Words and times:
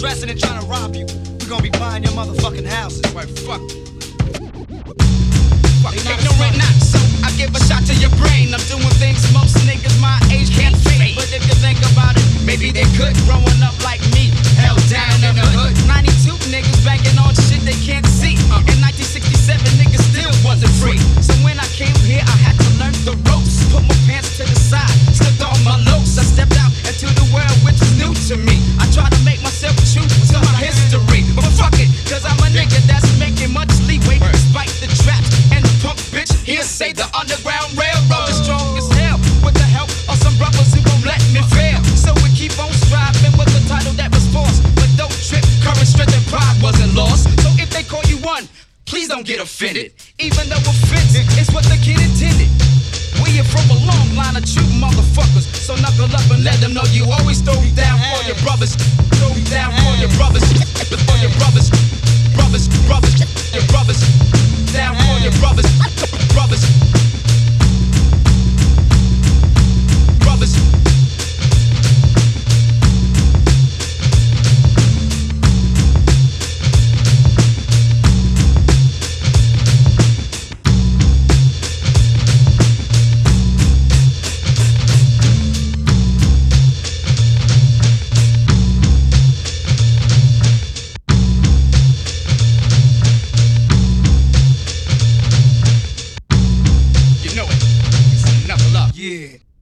dressing 0.00 0.30
and 0.30 0.38
trying 0.38 0.60
to 0.60 0.66
rob 0.66 0.94
you. 0.94 1.06
We're 1.40 1.48
gonna 1.48 1.62
be 1.62 1.70
buying 1.70 2.02
your 2.02 2.12
motherfucking 2.12 2.66
houses. 2.66 3.02
Right, 3.14 3.28
fuck. 3.28 3.62
Ignorant 5.94 6.58
not 6.58 6.82
so 6.82 6.98
I 7.22 7.30
give 7.38 7.54
a 7.54 7.60
shot 7.60 7.86
to 7.86 7.94
your 7.94 8.10
brain. 8.18 8.54
I'm 8.54 8.62
doing 8.66 8.90
things 8.98 9.22
most 9.32 9.56
niggas 9.66 10.00
my 10.00 10.18
age 10.32 10.45
the 36.96 37.06
Underground 37.12 37.76
Railroad 37.76 38.28
is 38.32 38.40
strong 38.40 38.76
as 38.80 38.88
hell. 38.96 39.20
With 39.44 39.54
the 39.54 39.68
help 39.68 39.92
of 40.08 40.16
some 40.16 40.34
brothers 40.40 40.72
who 40.72 40.80
won't 40.88 41.04
let 41.04 41.20
me 41.30 41.44
fail. 41.52 41.78
So 41.94 42.16
we 42.24 42.32
keep 42.32 42.56
on 42.56 42.72
striving 42.88 43.36
with 43.36 43.52
the 43.52 43.62
title 43.68 43.92
that 44.00 44.08
was 44.10 44.24
forced. 44.32 44.64
But 44.74 44.88
don't 44.96 45.12
trip, 45.28 45.44
courage, 45.60 45.92
strength, 45.92 46.16
and 46.16 46.26
pride 46.32 46.56
wasn't 46.64 46.96
lost. 46.96 47.28
So 47.44 47.52
if 47.60 47.68
they 47.70 47.84
call 47.84 48.02
you 48.08 48.16
one, 48.24 48.48
please 48.88 49.08
don't 49.12 49.28
get 49.28 49.38
offended. 49.44 49.92
Even 50.18 50.48
though 50.48 50.64
offense 50.64 51.12
is 51.14 51.48
what 51.52 51.68
the 51.68 51.76
kid 51.84 52.00
intended. 52.00 52.48
We 53.20 53.40
are 53.40 53.48
from 53.48 53.68
a 53.72 53.78
long 53.84 54.08
line 54.16 54.36
of 54.36 54.44
true 54.48 54.66
motherfuckers. 54.80 55.44
So 55.52 55.76
knuckle 55.76 56.08
up 56.08 56.24
and 56.32 56.44
let 56.44 56.60
them 56.64 56.72
know 56.72 56.84
you 56.96 57.04
always 57.12 57.44
throw 57.44 57.55
You 99.06 99.46